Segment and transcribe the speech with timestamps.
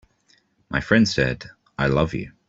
[0.71, 2.31] My friend said: "I love you.